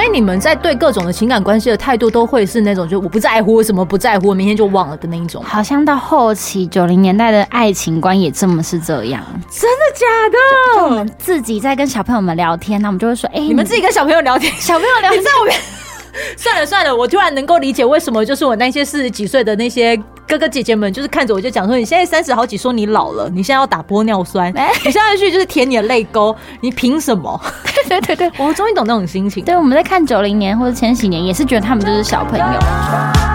[0.00, 5.44] 所以你们在对各种的情感关系的态度，都会是那种就我不在乎，什么不在乎，我明天就忘了的那一种。
[5.44, 10.06] 好像到后期九零年代的爱情观也这么是这样，真的假
[10.80, 10.84] 的？
[10.86, 15.54] 我们自己在跟小朋友们聊天，那我们就会说：哎、欸，你们自己跟小朋友聊天，小朋友聊天在我面。
[16.36, 27.40] 算了算了，我突然能够理解为什么就是我那些四十几岁的那些哥哥姐姐们，就是看着我就讲说，你现在三十好几，说你老了，你现在要打玻尿酸，哎、你现在去就是舔你的泪沟，你凭什么？
[27.88, 29.44] 对对对，我终于懂那种心情。
[29.44, 33.29] 对，我们在看九零年或者前几年，也是觉得他们就是小朋友。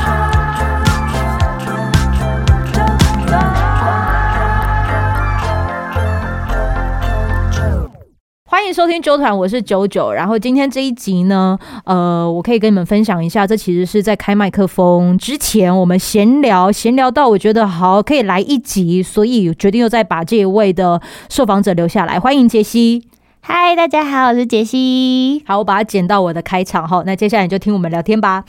[8.56, 10.14] 欢迎收听九团，我是九九。
[10.14, 22.18] 然后今天这一集呢，呃，我可以跟你们分享一下，这其实是在开麦克风之前，我们闲聊，闲聊到我觉得好可以来一集，所以决定又再把这一位的受访者留下来。
[22.18, 23.04] 欢迎杰西，
[23.42, 25.44] 嗨，大家好，我是杰西。
[25.46, 28.46] 好，我把它剪到我的开场哈，那接下来你就听我们聊天吧。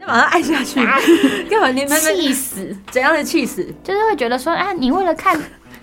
[0.00, 0.84] 你马上按下去，
[1.48, 1.68] 干嘛？
[1.68, 2.76] 你们气死？
[2.90, 3.64] 怎样的气死？
[3.84, 5.40] 就是会觉得说啊，你为了看。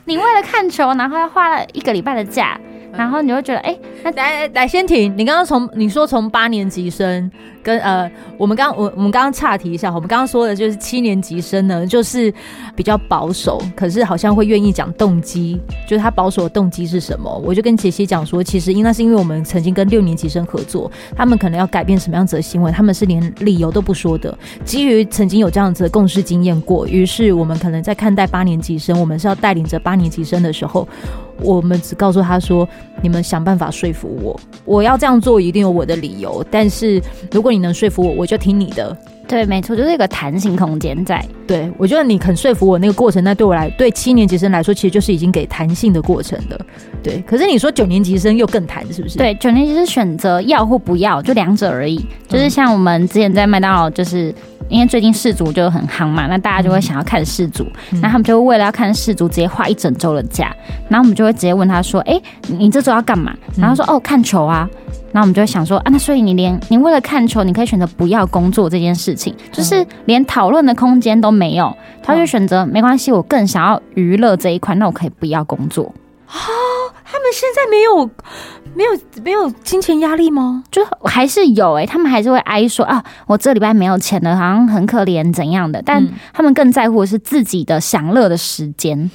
[0.09, 2.59] 你为了看球，然后要花了一个礼拜的假，
[2.93, 5.15] 然后你会觉得，哎、那，来来先停。
[5.15, 7.31] 你刚刚从你说从八年级生。
[7.61, 12.33] 跟呃，我们刚我我们刚刚岔题一下，我们刚刚说的就是七年级生呢，就是
[12.75, 17.30] 比较保守，可是好像会愿意讲动机，就是他保守的动机是什么？
[17.45, 24.37] 我就跟杰西讲说，其实应该是因为我们曾经跟六年级生合作，他们可能要改变什么样子的行为，他们是连理由都不说的。
[24.63, 30.87] 基于曾经有这样子的共事经验过，于是我们可能在看待八年级生，我们是要带领着八年级生的时候，
[31.41, 32.67] 我们只告诉他说：
[33.02, 38.95] 你们想办法说服我，我要这样做一定有我的理由，但是如果你能说服我，我就听你的。
[39.28, 41.23] 对，没错，就是一个弹性空间在。
[41.45, 46.59] 对，我觉得你肯说服我那个过程，那对我来，对七年级生来说，其实就是已经给弹性的过程了。
[47.03, 49.20] 对，可是你说九年级生又更弹，是不是？
[49.20, 52.03] 对，九年级是选择要或不要，就两者而已。
[52.27, 54.33] 就是像我们之前在麦当劳，就是
[54.70, 60.55] 因为最近世足就很夯嘛，那大家就会想要看世足，那、嗯、他们就会为了要看世足，直接花一整周的假。
[60.88, 64.70] 然后我们就会直接问他说：“哎，你这周要干嘛？”然后说：“哦，看球啊。”
[65.11, 71.76] 然后我们就会想说啊，那所以你连你为了看球，你可以选择不要工作这件事情，就是连讨论的空间都没有。
[72.04, 75.92] 他就选择没关系，我更想要娱乐这一块，那我可以不要工作
[76.30, 76.38] 啊。
[77.12, 78.10] 他们现在没有
[78.76, 78.92] 没有
[79.23, 80.64] 没有金钱压力吗？
[80.72, 85.82] 就还是有哎、欸，他们还是会哀说啊，我这礼拜没有钱了，好像很可怜怎样的。
[85.84, 89.10] 但他们更在乎的是自己的享乐的时间，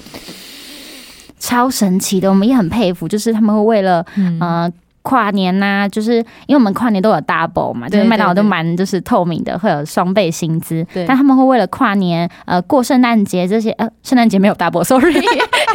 [1.38, 2.28] 超神奇的。
[2.28, 4.38] 我们也很佩服，就是他们会为了嗯。
[4.40, 4.72] 呃
[5.04, 10.82] 跨年呐、啊，就是因为我们跨年都有 double 嘛，就是麦当劳都蛮就是透明的，会有双倍薪资。
[11.06, 15.12] 但他们会为了跨年，呃，过圣诞节这些，呃，圣诞节没有 double，sorry。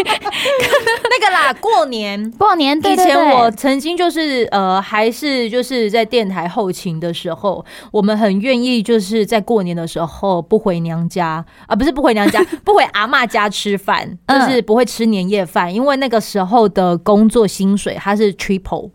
[1.10, 2.80] 那个啦，过年，过年。
[2.80, 18.92] 对对对，以前我曾经就是呃，还是就是在电台后勤的时候，我们很愿意就是在过年的时候不回娘家啊，不是不回娘家， 不回阿妈家吃饭，就是不会吃年夜饭，因为那个时候的工作薪水它是 triple。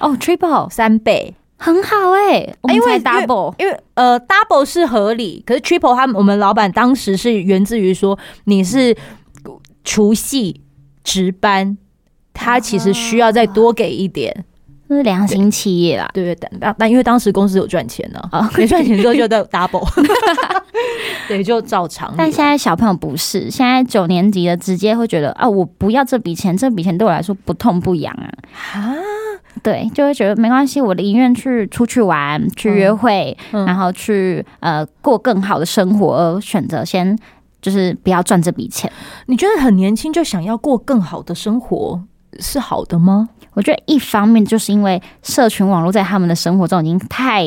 [0.00, 8.96] 哦，triple 三倍，很好哎、欸，因为 double，因为，因为呃 double 是合理，可是 triple 他们我们老板当时是源自于说你是
[9.90, 10.60] 除夕
[11.02, 11.76] 值班，
[12.32, 14.44] 他其实需要再多给一点，
[14.88, 19.84] 这是良心企业啦，对对，但但因为当时公司有赚钱呢，啊，没赚钱之后就在 double，
[21.26, 22.14] 对，就照常。
[22.16, 28.94] 但现在小朋友不是，现在九年级的直接会觉得啊，我不要这笔钱，这笔钱对我来说不痛不痒啊，啊。
[29.64, 37.18] 对，就会觉得没关系，我宁愿去出去玩，去约会，然后去呃过更好的生活，而选择先
[37.60, 38.90] 就是不要赚这笔钱。
[39.26, 42.02] 你觉得很年轻就想要过更好的生活
[42.38, 43.28] 是好的吗？
[43.54, 47.44] 我觉得一方面就是因为社群网络在他们的生活中已经太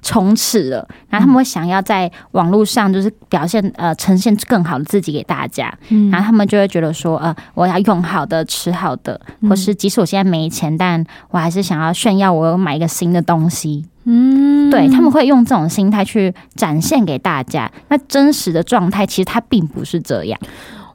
[0.00, 14.31] 充斥了，然后他们会想要在网络上就是表现呃呈现更好的自己给大家，嗯，然后他们就会觉得说呃我要用好的吃好的，或是即使我现在没钱，但我还是想要炫耀我有买一个新的东西，嗯，
[14.72, 20.38] 对，他们会用这种心态去展现给大家，那真实的状态其实它并不是这样。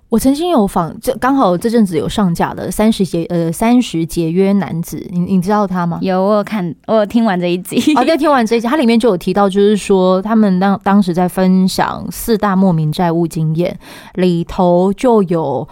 [0.10, 6.00] 我曾经有访，这刚好这阵子有上架的三十节呃三十节约男子，你你知道他吗？
[6.02, 7.94] 有，我有看，我有听完这一集。
[7.94, 13.78] 哦，对，听完这一集，它里面就有提到，就是说他们当当时在分享四大莫名债务经验，
[14.14, 15.68] 里头就有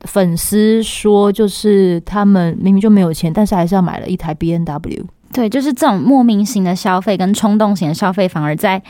[0.00, 5.04] 粉丝说，就是他们明明就没有钱，但是还是要买了一台 BMW。
[5.32, 8.82] 对，就是这种莫名型的消费跟冲动型的消费，反而在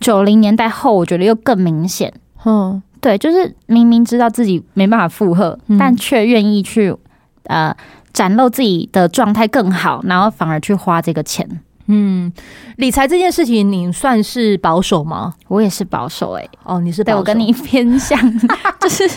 [0.00, 2.12] 九零年代后，我觉得又更明显。
[2.44, 2.82] 嗯。
[3.00, 6.96] 对，就是明明知道自己没办法负荷，嗯、但却愿意去
[7.42, 7.76] 呃
[8.14, 11.46] 展露自己的状态更好，然后反而去花这个钱。
[11.86, 12.32] 嗯，
[12.76, 15.34] 理财这件事情，你算是保守吗？
[15.48, 16.50] 我也是保守哎、欸。
[16.64, 17.16] 哦，你是保守。
[17.16, 18.18] 对，我跟你偏向，
[18.80, 19.08] 就是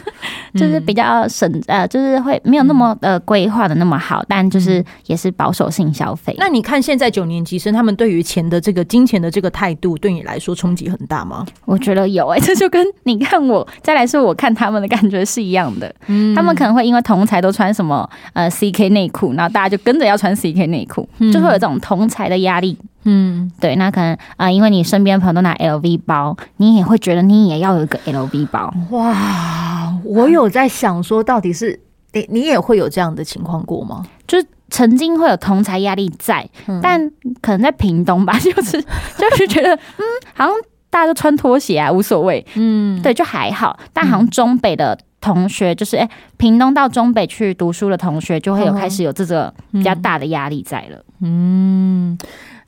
[0.54, 6.36] 就是比较省呃，就是会没有那么呃规划的那么好，但就是也是保守性消费。
[6.38, 11.46] 那你看现在九年级生他们对于钱的这个金钱的这个态度，对你来说冲击很大吗？
[11.66, 15.94] 我觉得有哎、欸， 这就跟你看我再来说，我看他们的感觉是一样的。
[16.08, 22.78] 嗯，他们可能会因为同才都穿什么呃 CK 内裤，然后大家就跟着要穿 CK 内裤，就会有这种同才的压力。
[23.04, 28.74] 嗯，对，那可能啊、呃，因为你身边朋友都拿 LV 包，你也会觉得你也要有一个 LV 包。
[28.92, 31.80] 哇，我有在想说，到底是
[32.12, 34.04] 你你也会有这样的情况过吗？
[34.28, 37.10] 就是曾经会有同侪压力在，嗯、但
[37.42, 40.54] 可能在屏东吧， 就是就是觉得嗯，好像
[40.90, 42.46] 大家都穿拖鞋啊，无所谓。
[42.56, 43.80] 嗯，对，就还好。
[43.94, 51.04] 但好像中北的同学，就是哎、欸，屏东到中北去读书的同学，就会有开始有这个比较大的压力在了。
[51.22, 52.12] 嗯。
[52.12, 52.18] 嗯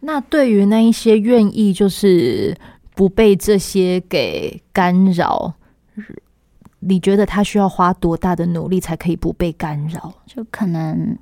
[0.02, 2.56] 那对于那一些愿意就是
[2.96, 5.54] 不被这些给干扰，
[6.80, 10.14] 你觉得他需要花多大的努力才可以不被干扰？
[10.26, 11.18] 就可能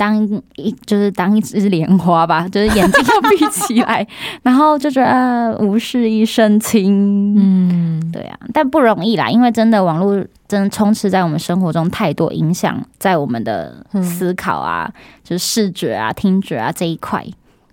[0.00, 4.06] 当一就是当一只莲花吧， 就是眼睛要闭起来，
[4.42, 7.34] 然后就觉得无事一身轻。
[7.36, 17.22] 嗯，对啊，但不容易啦，因为真的网络真的充斥在我们生活中太多影响，在我们的思考啊，嗯、就是视觉啊、听觉啊这一块。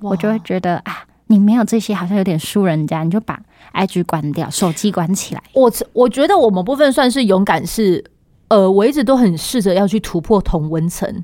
[0.02, 3.40] 我就会觉得啊，你没有这些好像有点输人家，你就把
[3.74, 5.42] IG 关掉，手机关起来。
[5.54, 8.04] 我我觉得我们部分算是勇敢是，是
[8.50, 11.24] 呃，我一直都很试着要去突破同温层。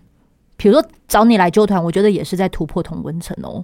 [0.64, 3.64] 比如说找你来纠团，我觉得也是在突破同温层哦。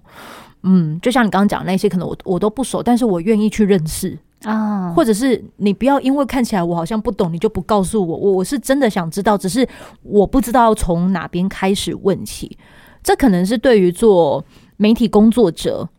[0.63, 4.91] 嗯，就像你刚刚讲那些，可能我我都不熟，但是我愿意去认识啊。
[4.91, 8.17] 或者是你不要因为看起来我好像不懂，你就不告诉我。
[8.17, 9.65] 我我是真的想知道，只是
[10.03, 12.57] 我不知道要从哪边开始问起。
[13.01, 14.43] 这可能是对于做。
[14.81, 15.89] 媒体工作者，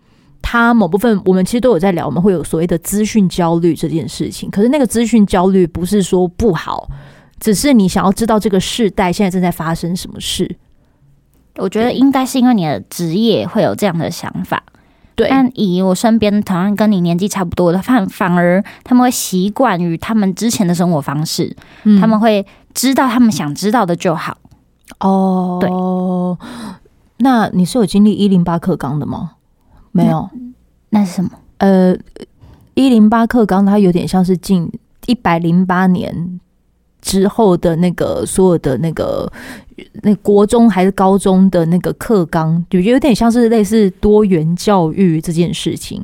[0.41, 4.51] 他某部分我们其实都有在聊，我们会有所谓的资讯焦虑这件事情。
[4.51, 6.89] 可是那个资讯焦虑不是说不好，
[7.39, 10.57] 只是你想要知道这个世代现在正在发生什么事。
[11.57, 14.63] 我觉得应该是因为你的职业会有这样的想法。
[15.15, 21.55] 对，但以我身边同样跟你年纪差不多的，反反而他们会习惯于他们之前的生活方式，
[21.85, 24.39] 嗯、他们会知道他们想知道的就好。
[25.01, 25.69] 哦，对。
[27.19, 29.33] 那你是有经历一零八课纲的吗？
[29.93, 30.31] 没有，
[30.89, 31.31] 那是什么？
[31.59, 31.95] 呃，
[32.73, 34.73] 一零八课纲它有点像是近
[35.05, 36.41] 一百零八年
[37.01, 39.31] 之后的那个所有的那个
[40.03, 46.03] 那国中还是高中的那个课纲，就有点像是类似多元教育这件事情。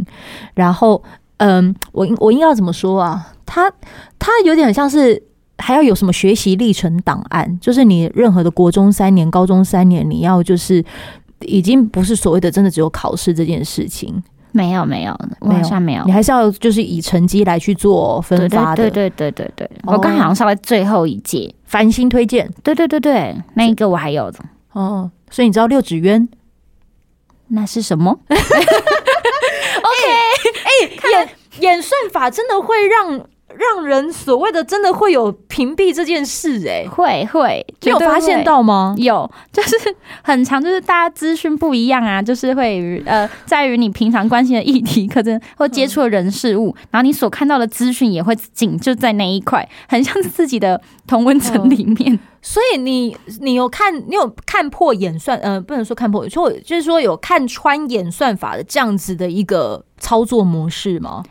[0.54, 1.02] 然后，
[1.38, 3.32] 嗯，我我应该要怎么说啊？
[3.44, 3.72] 他
[4.18, 5.22] 他有点像是。
[5.58, 7.58] 还要有什么学习历程档案？
[7.62, 10.84] 就是你任何的国中三年、高中三年，你要就是
[11.40, 14.22] 已经不是所谓的真的只有考试这件事情。
[14.56, 16.02] 没有，没有，没有，好像没有。
[16.06, 18.76] 你还是要就是以成绩来去做分发的。
[18.76, 19.70] 对对对对对对。
[19.84, 22.50] 我刚好像上了最后一届，繁星推荐。
[22.62, 24.38] 对对对对，那一个我还有的。
[24.72, 26.26] 哦，所以你知道六指渊
[27.48, 28.10] 那是什么？
[28.28, 28.36] OK，
[30.64, 30.68] 哎，
[31.12, 31.28] 演
[31.60, 33.26] 演算法真的会让。
[33.58, 38.94] 让人所谓的真的会有屏蔽这件事、欸，哎，会会，你有发现到吗？
[38.98, 39.76] 有，就是
[40.22, 52.12] 很长，就是大家资讯不一样啊，就是会呃，在于你平常关心的议题，可能或接触的人事物，嗯、然后你所看到的资讯也会仅就在那一块，很像是自己的同温层里面。
[52.12, 61.22] 嗯、所以你你有看，你有看破演算，呃，不能说看破，就就是说有看穿演算法的这样子的一个操作模式吗？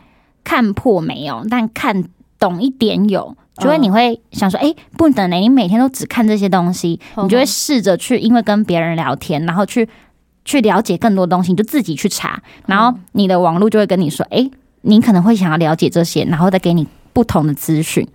[0.42, 2.04] 看破没有，但看。
[2.46, 9.88] 懂一点有，就会你会想说，哎、欸，不能呢，你每天都只看这些东西，你就会试着去，因为跟别人聊天，然后去
[10.44, 14.50] 去了解更多东西，你就自己去查，然后你的网络就会跟你说，哎、欸，
[14.82, 16.86] 你可能会想要了解这些，然后再给你。
[17.16, 18.06] 不同的资讯，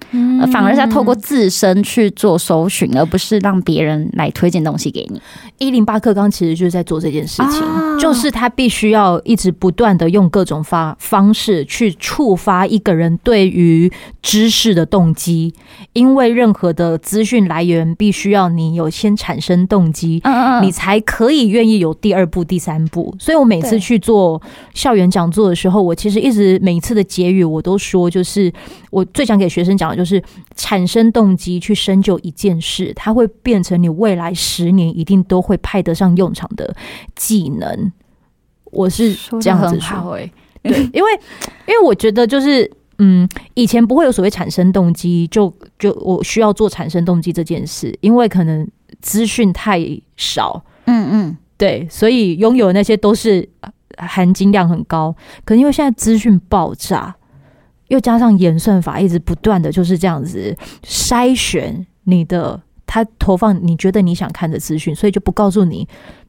[0.54, 5.20] 反而是要透过自身去做搜寻，而不是让别人来推荐东西给你。
[5.58, 13.92] 一零八课纲其实就是在做这件事情，啊、就是他必须要一直不断的用各种方方式去触发一个人对于
[14.22, 15.52] 知识的动机，
[15.94, 23.16] 因为任何的资讯来源必须要你有先产生动机，嗯嗯，你才可以愿意有第二步、第三步。
[23.18, 24.40] 所以我每次去做
[24.76, 28.54] 校园讲座的时候，我其实一直每一次的结语我都说，就是。
[28.92, 30.22] 我最想给学生讲的就是
[30.56, 36.76] 产生动机去深究一件事，它会变成你未来十年一定都会派得上用场的
[37.16, 37.92] 技能。
[38.66, 40.18] 我是这样子说，
[40.62, 41.12] 对， 因为
[41.66, 42.70] 因为我觉得就是
[43.00, 48.66] 嗯，以前不会有所谓产生动机，就就我需要做产生动机这件事，因为可能
[49.02, 49.80] 资讯太
[50.18, 53.48] 少，嗯嗯，对，所以拥有那些都是
[53.98, 55.16] 含金量很高。
[55.44, 57.16] 可能因为现在资讯爆炸，
[57.92, 65.86] 又加上演算法一直不断的就是这样子筛选你的，他投放你觉得你想看的资讯，所以就不告诉你。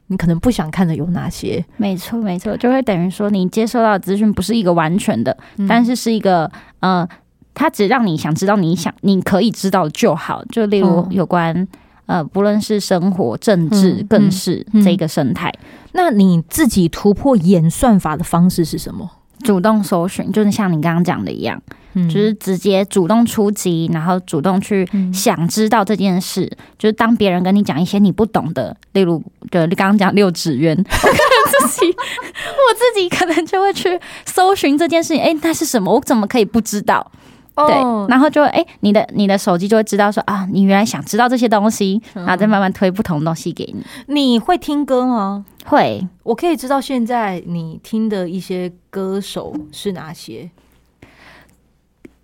[0.07, 1.63] 你可能不想看的有哪些？
[1.77, 6.51] 没错，没错，就会等于说你接收到的资讯不是一个完全的，嗯、但是是一个
[6.81, 7.07] 呃，
[7.53, 10.43] 它只让你想知道你想你可以知道就好。
[10.51, 15.49] 就例如有关、嗯、呃，不论是生活、政治，嗯、更是这个生态。
[15.93, 19.09] 那你自己突破演算法的方式是什么？
[19.43, 21.61] 主动搜寻，就是像你刚刚讲的一样。
[21.95, 24.83] 就是直接主动出击，然后主动去
[25.13, 26.43] 想知道这件事。
[26.45, 29.21] 嗯、就是当别人跟你讲一些你不懂的，例如，
[29.51, 35.21] 就你刚刚讲六指渊， 我可能自己，我自己可能就会去搜寻这件事情。
[35.21, 35.93] 哎、欸，那是什么？
[35.93, 37.11] 我怎么可以不知道？
[37.55, 37.75] 哦、对，
[38.09, 43.85] 然后就哎、欸，你的你的手机就会知道说啊，你原来想知道这些东西，然后再慢慢推不同东西给你。
[44.07, 45.45] 你会听歌吗？
[45.65, 50.49] 会，我可以知道现在你听的一些歌手是哪些？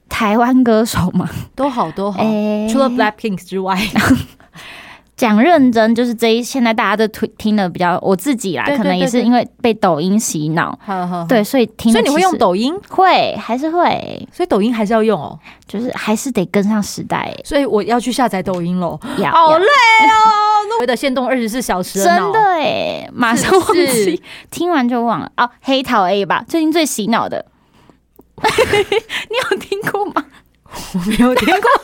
[0.10, 3.78] 台湾歌手吗，都好都好，欸、除了 Blackpink 之外，
[5.20, 10.80] 讲认真就是这一现在大家都听听的比较，我自己啦，可能也是因为被抖音洗脑，
[11.28, 12.74] 对，所以听，所以你会用抖音？
[12.88, 14.26] 会还是会？
[14.32, 20.16] 所以抖音还是要用哦，就是还是得跟上时代，所以我要去下载抖音喽，好累哦，
[20.70, 25.30] 所谓的限动二十四小时，真的哎，马上忘记，听完就忘了。
[25.36, 27.46] 哦，黑桃 A 吧，最近最洗脑的。
[28.40, 30.24] 你有听过吗？
[30.94, 31.70] 我没有听过。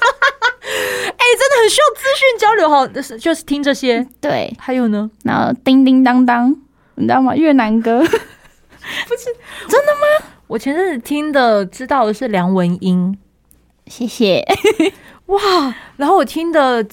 [0.65, 4.05] 哎、欸，真的很需要资讯交流，哈，就是就是听这些。
[4.19, 6.55] 对，还有呢，然后叮叮当当，
[6.95, 7.35] 你知道吗？
[7.35, 9.25] 越南歌， 不是
[9.67, 10.27] 真的吗？
[10.47, 13.17] 我前阵子听的知道的是梁文音，
[13.87, 14.43] 谢谢。
[15.27, 15.39] 哇，
[15.97, 16.85] 然后我听的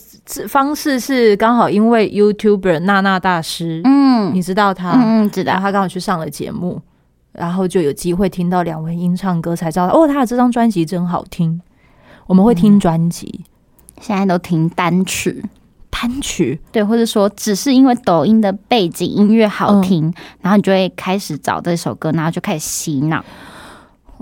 [0.48, 6.80] 方式是刚好因为 YouTuber 娜娜大师，嗯，你知道他，嗯，知道，他刚好去上了节目。
[7.32, 11.58] 然后就有机会听到梁文音唱歌，才知道哦，他的这张专辑真好听。
[12.26, 15.44] 我们会听专辑，嗯、现在都听单曲，
[15.90, 23.24] 单曲对，或者说只是因为抖音的背景音乐好听，嗯、然后你就会开始找这首歌，然后就开始洗脑。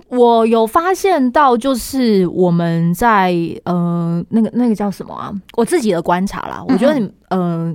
[0.09, 3.33] 我有发现到，就是我们在
[3.65, 5.33] 呃那个那个叫什么啊？
[5.57, 7.73] 我自己的观察啦，我觉得你呃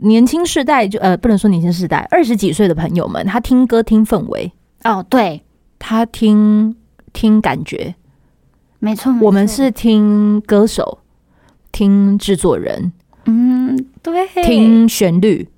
[0.00, 4.52] 年轻世代就呃不能说年轻世代，二十几岁的朋友们，他听歌听氛围。
[4.82, 5.42] 哦，对，
[5.78, 6.74] 他听
[7.12, 7.94] 听感觉，
[8.80, 10.98] 没错，我们是听歌手，
[11.70, 12.92] 听制作人，
[13.26, 15.48] 嗯，对，听旋律，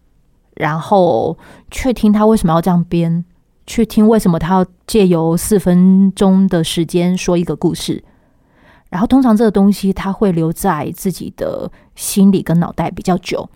[0.54, 1.38] 然后
[1.70, 3.24] 去听他为什么要这样编，
[3.66, 8.02] 去听为什么他要借由四分钟的时间说一个故事，
[8.90, 13.48] 然后通常这个东西他会留在自己的心里跟脑袋比较久，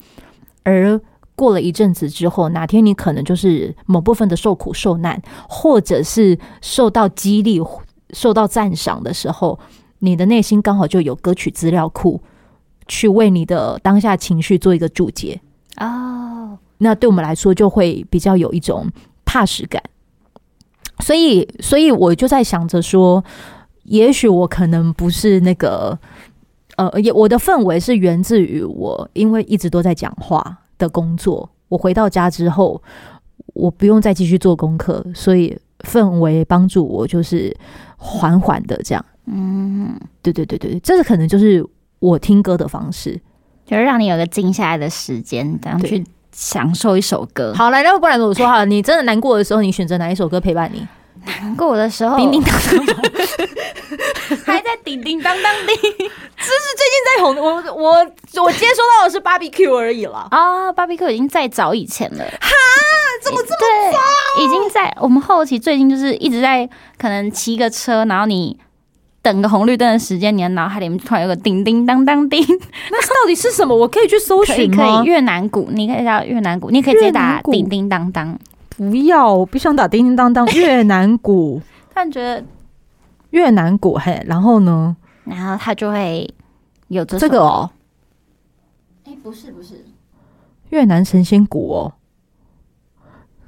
[0.63, 1.01] 而。
[1.39, 7.61] 过了一阵子之后，哪天你可能就是某部分的受苦受难，或者是受到激励、
[8.17, 9.59] 受到赞赏的时候，
[9.99, 12.19] 你的内心刚好就有歌曲资料库，
[12.89, 15.39] 去为你的当下情绪做一个注解。
[15.77, 18.91] 哦，那对我们来说就会比较有一种
[19.27, 19.83] 踏实感。
[21.01, 23.23] 所以，所以我就在想着说，
[23.83, 25.99] 也许我可能不是那个，
[26.77, 30.59] 呃，也我的氛围是源自于我，因为一直都在讲话。
[30.79, 32.83] 的工作，我回到家之后，
[33.55, 37.57] 我不用再继续做功课，所以氛围帮助我，就是
[37.97, 39.05] 缓缓的这样。
[39.27, 41.65] 嗯，对对对对，这个可能就是
[41.99, 43.21] 我听歌的方式，
[43.65, 47.53] 就是让你有个静下来的时间，这样去享受一首歌。
[47.55, 50.87] 好，来，那不然我说哈，你真的难过的时候，你选择哪一首歌陪伴你？
[51.41, 52.53] 难过的时候，叮叮当
[52.87, 52.97] 当，
[54.45, 55.75] 还在叮叮当当叮。
[55.75, 62.25] 这是最近在红，我我我接收到的是 BBQ 而已了啊，BBQ 已经在早以前了。
[62.25, 62.51] 哈，
[63.27, 64.43] 怎么这么早？
[64.43, 68.57] 已经在我们后期最近就是一直在可能骑个车，然后你
[69.23, 72.41] 等个红绿灯的时间，你的脑海里面突然有个叮叮当当叮，
[72.93, 73.75] 那到底是什么？
[73.75, 74.99] 我可以去搜寻吗？
[74.99, 78.39] 可以，越南鼓，你可以叫越南鼓，你可以直接打叮叮当当。
[78.77, 80.47] 不要，我不想打叮叮当当。
[80.55, 81.61] 越南鼓，
[81.93, 82.45] 突然觉得
[83.31, 84.97] 越南鼓嘿，然后呢？
[85.25, 86.33] 然后他就会
[86.89, 87.71] 有这这个哦。
[89.05, 89.85] 哎，不是不是，
[90.71, 91.95] 越南神仙鼓哦。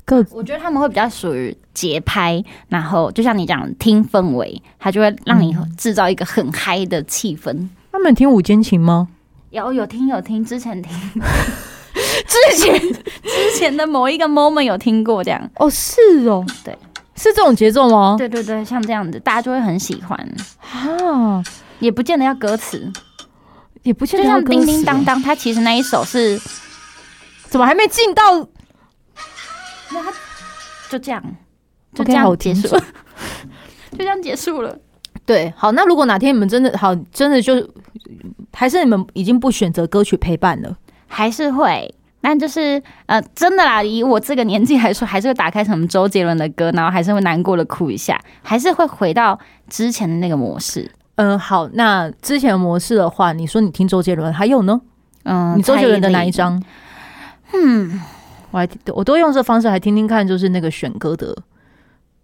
[0.09, 7.53] 个我觉得他们会比较属于节拍，然后就像你讲听氛围，他就会让你制造一个很嗨的气氛。
[7.53, 9.09] 嗯、他们听五坚情吗？
[9.51, 10.93] 有有听有听，之前听。
[11.95, 16.77] 之前之前的某一个 moment 有听过这样哦，是哦，对，
[17.15, 18.15] 是这种节奏吗？
[18.17, 20.19] 对对对，像这样子，大家就会很喜欢
[20.73, 21.43] 啊，
[21.81, 22.91] 也不见得要歌词，
[23.83, 26.41] 也不见就像得要歌词叮叮当当，他其实那一首是
[27.49, 28.47] 怎么还没进到？
[30.91, 31.23] 就这样，
[31.95, 32.69] 就这样结束，
[33.93, 34.79] 就这样结束了。
[35.27, 37.55] 对，好，那如果哪天你们真的好，真的就
[38.53, 40.75] 还是你们已经不选择歌曲陪伴了，
[41.07, 50.91] 还是会，但就是呃，真的啦，以我这个年纪来说，还是会打开什么周杰伦的歌，然后还是会难过的哭一下，还是会回到之前的那个模式。
[51.17, 54.81] 嗯、呃，好，那之前的模式的话，你说你听周杰伦，还有呢？
[55.25, 56.63] 嗯、呃，你周杰伦的哪一张？
[57.53, 58.01] 嗯，
[58.51, 61.37] 我还我都用这方式来听听看，就是那个选歌的，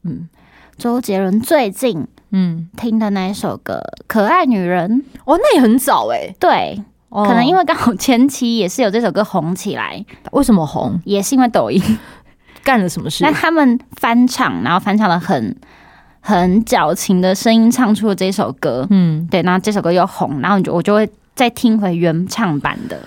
[0.04, 0.28] 嗯，
[0.76, 2.68] 周杰伦最近嗯。
[2.76, 4.90] 听的那一首歌《可爱女人》
[5.24, 11.00] 哦，那也很早哎、欸，对，哦、可能因为刚好前期也是有这首歌红起来，为什么红？
[11.04, 11.80] 也是因为抖音。
[12.62, 13.22] 干了什么事？
[13.22, 15.54] 那他们翻唱，然后翻唱了很
[16.20, 22.98] 很矫情的声音唱出了这首歌，嗯，对，然后这首歌又红，然后你就我就会再听回原唱版的。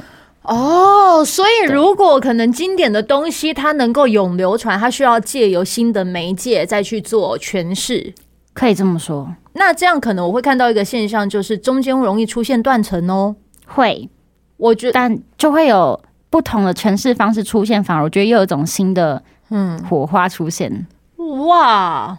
[0.48, 8.14] 哦，所以如果可能经典的东西它能够永流传，它需要借由新的媒介再去做诠释，
[8.54, 9.36] 可以这么说。
[9.54, 13.36] 那这样可能我会看到一个现象，就是中间容易出现断层哦。
[13.66, 14.10] 会，
[14.56, 20.88] 我觉得，但就会有不同的诠释方式出现，反而我觉得又有一种新的嗯火花出现。
[21.18, 22.18] 嗯、哇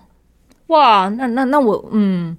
[0.67, 2.37] 哇，那那那我嗯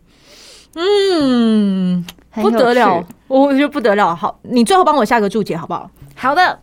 [0.76, 2.06] 嗯。
[2.42, 4.16] 不得了，我觉得不得了。
[4.16, 5.90] 好，你最后帮我下个注解好不好？
[6.16, 6.60] 好的。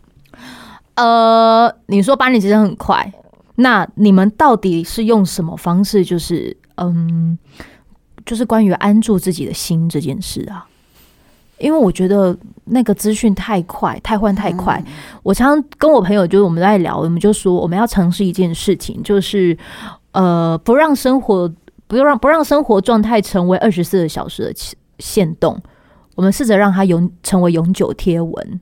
[0.95, 3.13] 呃，你说八年其实很快，
[3.57, 6.05] 那你们到底是用什么方式？
[6.05, 7.39] 就是嗯，
[8.25, 10.67] 就是关于安住自己的心这件事啊。
[11.59, 14.83] 因为我觉得那个资讯太快，太换太快。
[14.87, 14.93] 嗯、
[15.23, 19.57] 我常常跟我朋友就是我们在聊，我们就说我们要尝试一件事情，就是
[20.13, 21.51] 呃，不让生活
[21.87, 24.77] 不让不让生活状态成为二十四个小时的。
[24.99, 25.61] 限动，
[26.15, 28.61] 我们试着让它永成为永久贴文。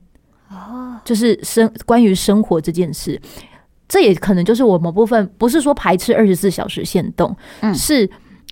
[0.49, 3.21] 哦，就是生关于生活这件事，
[3.89, 8.09] 这也可能就是我某部分不是说排斥二十四小时限动，嗯，是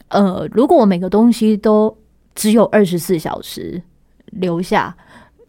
[0.09, 1.97] 呃，如果我每个东西都
[2.35, 3.81] 只有二十四小时
[4.27, 4.97] 留下，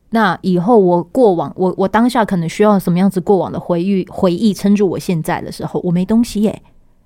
[0.09, 6.61] 那以后我过往我我当下可能需要什么样子过往的回忆回忆撑住我现在的时候，我没东西耶，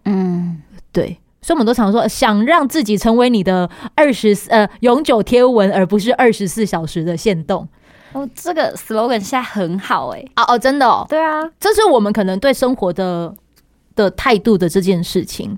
[0.05, 1.17] 嗯，对。
[1.41, 7.67] 所以我们都常说，想让自己成为你的二十呃永久贴文，而不是二十四小时的限动。
[8.13, 10.31] 哦，这个 slogan 现在很好哎、欸！
[10.37, 13.33] 哦哦，真的哦，对啊，这是我们可能对生活的
[13.95, 15.57] 的态度的这件事情。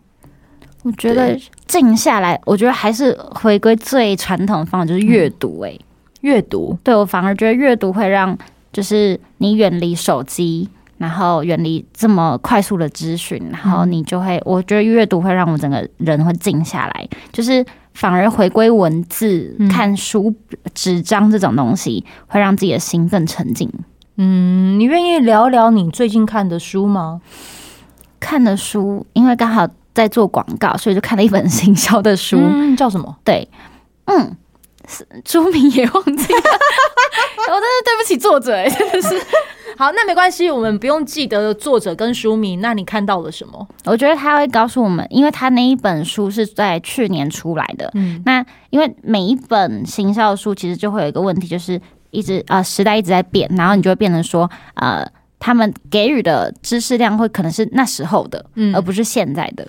[0.83, 5.69] 我觉得静下来，我觉得还是回归最传统的方法，就是阅读、欸。
[5.69, 5.85] 哎、嗯，
[6.21, 8.37] 阅读，对我反而觉得阅读会让，
[8.73, 10.67] 就是你远离手机。
[10.99, 20.35] 然后远离这么快速的资讯，然后你就会，我觉得阅读会让我整个人会静下来，就是反而回归文字、看书、
[20.73, 23.71] 纸张这种东西，会让自己的心更沉静。
[24.17, 27.21] 嗯，你愿意聊聊你最近看的书吗？
[28.19, 33.15] 看的书，因为刚好在做广告，所以就看了一本行销的书，嗯，叫什么？
[33.23, 33.47] 对，
[34.03, 34.35] 嗯，
[35.25, 36.39] 书名也忘记了，
[37.47, 39.15] 我真的对不起作者，欸，真的是。
[39.77, 42.59] 好，那没关系，我们不用记得作者跟书名。
[42.61, 43.67] 那你看到了什么？
[43.85, 47.89] 我觉得他会告诉我们，因为他那一本书是在去年出来的。
[47.93, 51.79] 嗯，那因为每一本行销书其实就会有一个问题，就是
[52.11, 55.05] 一直呃时代一直在变，然后你就会变成说呃
[55.39, 59.67] 他们给予的知识量会可能是那时候的，嗯，而不是现在的。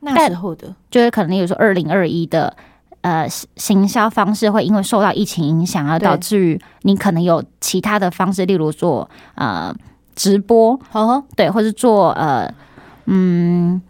[0.00, 2.56] 那时候的，就是可能有时候二零二一的。
[3.00, 9.72] 呃，行销方式会因为受到疫情影响而导致于你可能有其他的方式，例如做呃
[10.16, 12.52] 直播，哦，对，或是做呃
[13.06, 13.80] 嗯，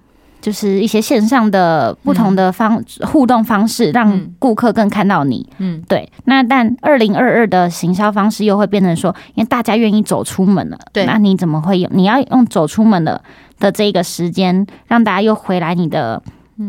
[0.43, 5.49] 就是一些线上的不同的方、嗯、互动方式，让顾客更看到你。
[5.57, 6.13] 嗯，对。
[6.27, 11.89] 那但二零二二的行销方式又会变成说，因为大家愿意走出门了，对，那你怎么会有？
[11.95, 13.23] 你要用走出门的
[13.59, 16.23] 的这个时间，让大家又回来你的。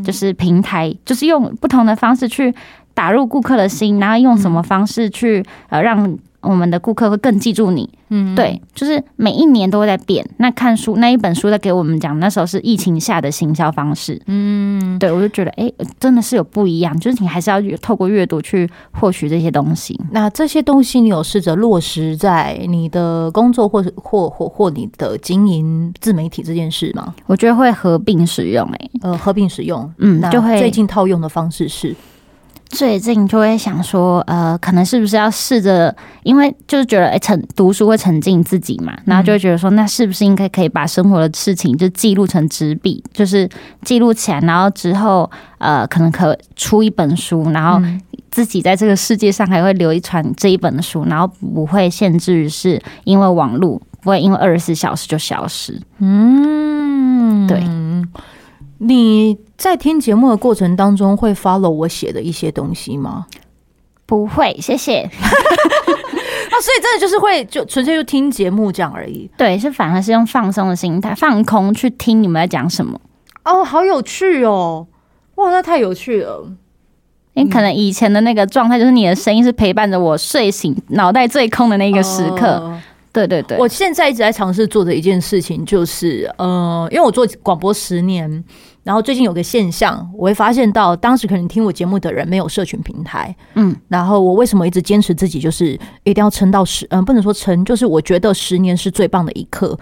[0.03, 2.53] 就是平台，就是用不同的方式去
[2.93, 7.89] 打入顾客的心，然后用什么方式去呃让我们的顾客会更记住你。
[8.11, 10.27] 嗯，对，就是每一年都会在变。
[10.37, 14.19] 那看书那一本书在给我们讲，那时候是疫情下的行销方式。
[14.25, 16.99] 嗯，对，我就觉得哎、欸，真的是有不一样。
[16.99, 19.99] 就是你还是要透过阅读去获取这些东西。
[20.11, 27.13] 那这些东西你有试着落实在你的工作或或或或你的经营自媒体这件事吗？
[27.27, 28.73] 我觉得会合并使用、欸。
[28.73, 29.79] 哎，呃，合并使用。
[29.99, 31.95] 嗯，那就会最近套用的方式是，
[32.69, 43.49] 最近就会想说，呃，可能是不是要试着，因为就是觉得，哎、欸，沉读书会沉浸自己嘛，然后就会觉得说，那是不是应该可以把生活的事情就记录成纸笔，就是
[43.81, 47.81] 记录起来，然后之后，呃，可能可出一本书，然后
[48.29, 55.81] 自己在这个世界上还会留一传这一本书，然后不会限制于是因为网络，不会因为二十四小时就消失。
[55.97, 57.63] 嗯，对。
[58.79, 63.25] 你在听节目的过程当中会 follow 我写的一些东西吗？
[64.05, 65.01] 不会，谢谢。
[66.49, 69.29] 啊，所以真的就是会就纯粹就听节目这样而已。
[69.37, 72.99] 对，是反而是用放松的心态，放空去听你们在讲什么。
[73.43, 74.87] 哦，好有趣哦！
[75.35, 76.51] 哇，那太有趣了。
[77.33, 82.47] 你可能以前的那个状态，就是你的声音是陪伴着我睡醒、脑袋最空的那个时刻。
[82.47, 82.81] 呃
[83.11, 88.43] 对对对，我现在一直在尝试做的一件事情就是，呃，因为我做广播十年，
[88.83, 99.75] 然后最近有个现象，我会发现到当时可能听我节目的人没有社群平台，嗯，然后我为什么一直坚持自己就是一定要撑到十，嗯、呃，不能说撑，就是我觉得十年是最棒的一刻，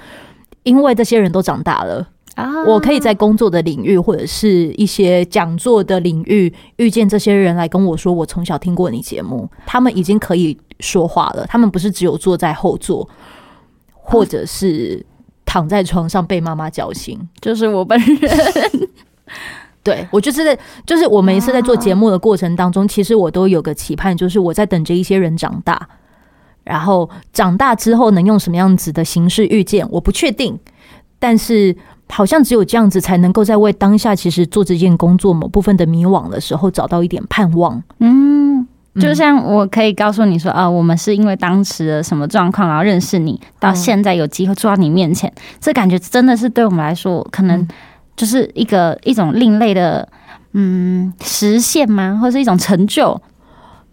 [0.64, 10.58] 因为这些人都长大了啊，我可以在工作的领域或者是一些讲座的领域遇见这些人来跟我说，我从小听过你节目，他们已经可以。
[10.80, 13.08] 说话了，他们不是只有坐在后座，
[13.94, 15.06] 或者是
[15.46, 18.20] 躺在床上被妈妈叫醒，就是我本人。
[19.84, 25.88] 对，我就是在，就是我每一次在做节目的过程当中，其实我都有个期盼，就是我在等着一些人长大，
[26.66, 30.60] 然后长大之后能用什么样子的形式遇见，我不确定，
[31.20, 31.74] 但是
[32.10, 37.82] 好像只有这样子才能够在为当下其实做这件工作某部分的迷惘的时候找到一点盼望。
[38.00, 38.67] 嗯。
[39.00, 47.68] 就像我可以告诉你说啊，我们是因为当时的什么状况，然后认识你，到现在有机会坐到你面前，这感觉真的是对我们来说，可能
[48.16, 50.08] 就是一个一种另类的
[50.54, 52.20] 嗯实现吗？
[52.22, 53.22] 或是一种成就？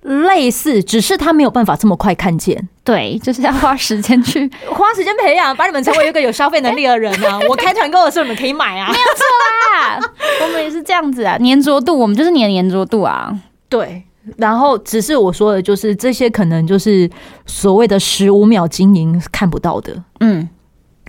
[0.03, 2.69] 类似，只是他没有办法这么快看见。
[2.85, 7.41] 对，就是要花时间去花时间培养，把你们成为一个有消费能力的人啊！
[7.49, 9.25] 我开团购的时候，你们可以买啊，没有错
[9.73, 9.99] 啦，
[10.43, 13.35] 我们也是这样子啊，黏着度，我们就是你的黏着度啊，
[13.71, 14.05] 对。
[14.37, 17.11] 然后，只是我说的，就是这些可能就是
[17.47, 20.49] 所谓的十五秒经营看不到的，嗯，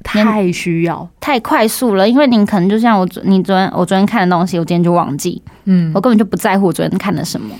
[0.04, 2.08] 太需要，太快速了。
[2.08, 7.56] 因为你可能就像我，你昨天我昨天看的东西，我今天就忘记，嗯，我根本就不在乎我昨天看的什么，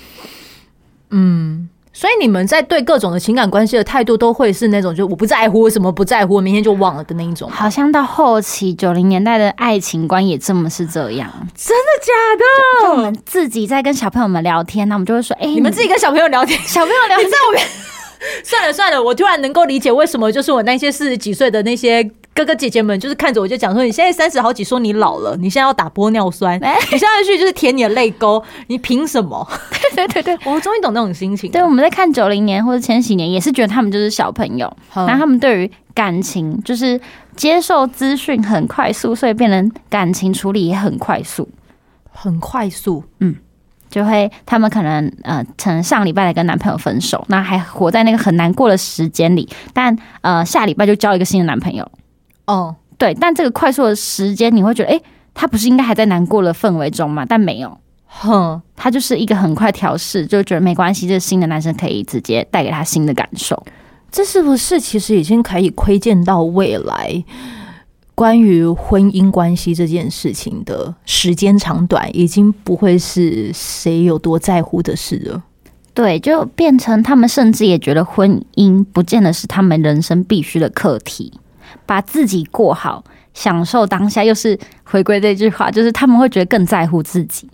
[1.10, 1.68] 嗯。
[1.98, 7.48] 所以你们在对各种的情感关系的态度，都会是那种就我不在乎，什么不在乎，我明天就忘了的那一种。
[7.48, 12.90] 好像到后期九零年代的爱情观也这么是这样，真的假的？
[12.90, 17.66] 就，我们自己在跟小朋友们聊天，那我们就会说：哎、欸，你们自己跟小朋友聊天，小朋友聊天在我边。
[18.44, 22.10] 算了算了，我突然能够理解为什么就是我那些四十几岁的那些。
[22.36, 29.48] 哥哥姐姐们就是看着我就讲说，你现在三十好几，说你老了，你现在要打玻尿酸，欸、你现在去就是舔你的泪沟， 你凭什么？
[29.94, 31.50] 对对对，我终于懂那种心情。
[31.50, 37.00] 对，我们在看九零年或者千禧年，也是觉得他们就是小朋友，然后他们对于感情就是
[37.34, 41.48] 接受资讯很快速，所以变成感情处理也很快速，
[42.12, 43.02] 很快速。
[43.20, 43.34] 嗯，
[43.88, 51.90] 就会他们可能呃，可能上礼拜来跟男朋友分手，那还活在那个很难过的时间里，但呃，下礼拜就交一个新的男朋友。
[52.46, 55.00] 哦，对，但这个快速的时间，你会觉得，哎，
[55.34, 57.26] 他不是应该还在难过的氛围中吗？
[57.28, 63.62] 但没有，哼，他就是一个很快调试，就觉得没关系，这新的男生可以直接带给他新的感受。
[64.10, 67.22] 这是不是其实已经可以窥见到未来
[68.14, 75.42] 关于婚姻关系这件事情的时间长短，已经不会是谁有多在乎的事了？
[75.92, 81.32] 对，就变成他们甚至也觉得婚姻不见得是他们人生必须的课题。
[81.86, 87.48] 把自己过好，享受当下，又是回归这句话，就是他们会觉得更在乎自己。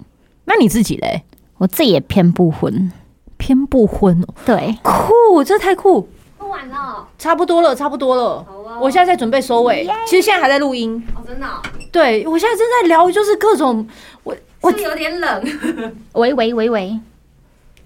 [0.47, 1.23] 那你自己嘞？
[1.59, 2.91] 我自己也偏不婚，
[3.37, 4.35] 偏不婚哦。
[4.45, 6.09] 对，酷，这太酷。
[6.39, 8.45] 不晚了，差不多了，差不多了。
[8.45, 9.89] 好啊，我现在在准备收尾。
[10.07, 11.01] 其实现在还在录音。
[11.15, 11.63] 哦，真的哦？
[11.93, 13.87] 对，我现在正在聊，就是各种
[14.25, 15.93] 我我是是有点冷。
[16.15, 17.01] 喂喂喂喂，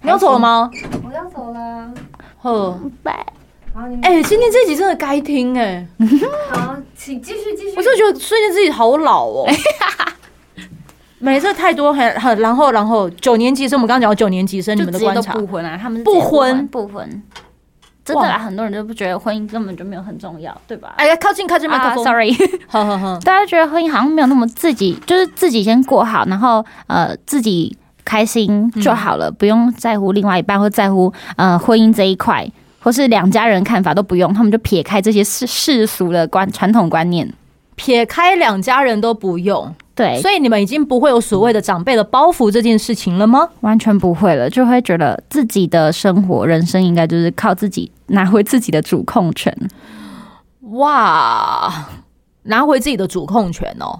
[0.00, 0.70] 你要走了吗？
[1.06, 1.92] 我要走了。
[2.40, 3.26] 呵，拜。
[4.01, 5.87] 哎、欸，今天这集真的该听哎、欸！
[6.51, 7.77] 好，请继续继续。
[7.77, 9.47] 我就觉得瞬间自己好老哦。
[11.19, 15.79] 每次太多很很，然后然后九年级生，我们刚刚讲九年级生，你们的观察不婚啊？
[15.81, 17.23] 他们不婚不婚，
[18.03, 18.39] 真的啊！
[18.39, 20.95] 很多人都不觉得婚姻根本就没有很重要，对吧？
[20.97, 22.35] 哎呀，靠近靠近麦克风、uh,，sorry，
[22.67, 32.51] 好好好，大家觉得婚姻好像没有那么自己，就是自己先过好，然后呃自己开心就好了，嗯、不用在乎另外一半，或在乎呃婚姻这一块。
[32.87, 37.29] 或是两家人看法都不用，他们就撇开这些世世俗的观传统观念，
[37.75, 39.75] 撇开两家人都不用。
[39.96, 43.49] 对，所以你们已经不会有所谓的长辈的包袱这件事情了吗？
[43.62, 49.53] 完全不会了，就会觉得自己的生活、人生应该就是靠自己拿回自己的主控权。
[50.75, 51.88] 哇，
[52.44, 53.99] 拿回自己的主控权哦！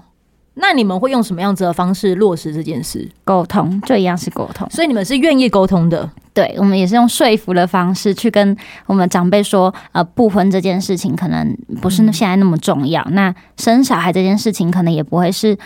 [0.59, 3.07] 那你们会用什么样子的方式落实这件事？
[3.23, 4.67] 沟通，就一样是沟通。
[4.69, 6.09] 所以你们是愿意沟通的。
[6.33, 13.01] 对，我们也是用说服的方式去跟我们长辈说，呃，不婚这件事情可能不是现在那么重要。
[13.07, 15.57] 嗯、那生小孩这件事情可能也不会是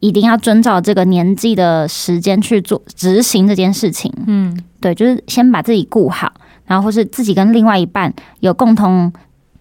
[0.00, 4.12] 一定要遵照这个年纪的时间去做执行这件事情。
[4.26, 6.32] 嗯，对，就是先把自己顾好，
[6.66, 9.12] 然后或是自己跟另外一半有共同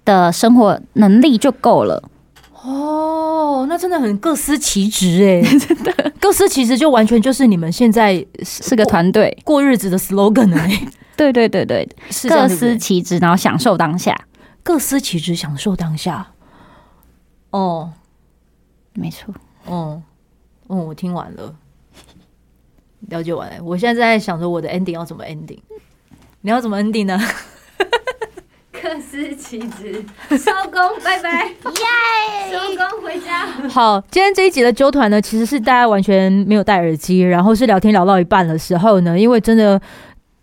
[0.06, 2.02] 的生活能力就够了。
[2.64, 10.88] 哦，那真的很各司其职哎， 真的各司其职，就完全就是你们现在是个团队过日子的 slogan 哎。
[11.16, 14.16] 对对对对，是各司其职，然后享受当下，
[14.62, 16.28] 各司其职，享受当下。
[17.50, 17.92] 哦，
[18.94, 19.34] 没错。
[19.66, 20.02] 哦，
[20.70, 21.56] 嗯，我听完了，
[23.10, 23.64] 了解完了。
[23.64, 25.58] 我现在在想着我的 ending 要怎么 ending，
[26.42, 27.20] 你要怎么 ending 呢？
[28.82, 32.52] 各司其职，收工，拜拜，耶！
[32.52, 33.46] 收工回家。
[33.70, 39.82] 好，今天这一集的纠团呢，其实是大家完全没有戴耳机，然后是聊天聊到一半的时候呢，因为真的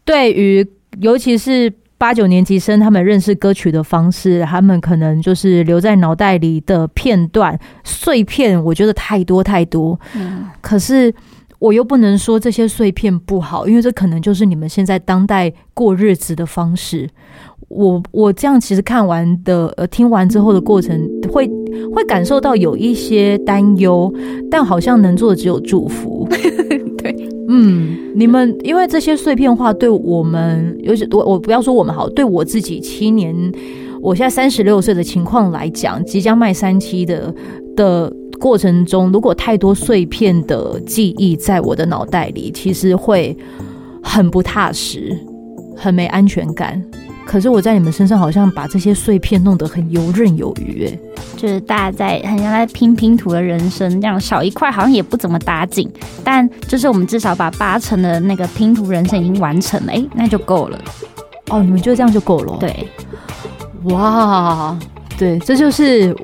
[0.05, 0.67] 对于
[1.01, 9.99] 尤其是八九年级生，他们认识歌曲的方式，他们可能就是留在脑袋里的片段碎片，我觉得太多太多。
[10.15, 11.15] 嗯，可是
[11.61, 17.09] 我又不能说这些碎片不好，因为这可能就是你们现在当代过日子的方式。
[17.75, 21.51] 我我这样其实看完的呃听完之后的过程会
[21.93, 24.13] 会感受到有一些担忧，
[24.51, 26.27] 但好像能做的只有祝福。
[26.99, 27.15] 对，
[27.49, 33.35] 嗯，你们因为这些碎片化对我们，尤其我我不要说我们好，对我自己七年，
[34.01, 37.35] 我现在三十六岁的情况来讲，即将迈三期的
[37.77, 43.37] 的过程中，如果太多碎片的记忆在我的脑袋里，其实会
[44.03, 45.17] 很不踏实，
[45.77, 46.81] 很没安全感。
[47.27, 50.99] 可是我在你们身上好像把这些碎片弄得很游刃有余，哎，
[51.37, 55.91] 就是大家在很像在拼拼图的人生这样，少一块好像也不怎么打紧，
[56.23, 60.79] 但就是我们至少把八成的那个拼图人生已经完成了，哎、欸，那就够了。
[61.51, 62.57] 哦，你们觉得这样就够了？
[62.61, 62.89] 对，
[63.85, 64.79] 哇，
[65.19, 66.17] 对，这就是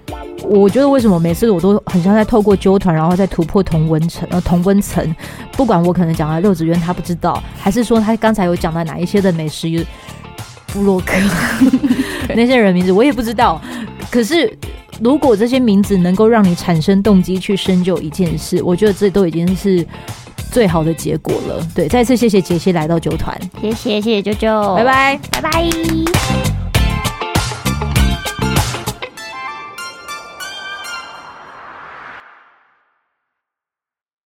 [0.45, 5.15] 我觉得为什么每次我都很像在透过纠团，然后再突破同温层，呃，同温层，
[5.53, 9.85] 不管我可能讲到六子渊他不知道，还是说他刚才有讲到哪一些的美食。
[10.73, 11.15] 部落客
[12.35, 13.61] 那些人名字我也不知道，
[14.11, 14.53] 可是
[15.01, 19.85] 如果这些名字能够让你产生动机去深究一件事，我觉得这都已经是
[20.51, 21.67] 最好的结果了。
[21.75, 25.21] 对，再次谢谢杰西来到九团，谢谢谢谢舅舅，拜拜。
[25.31, 26.70] 拜拜。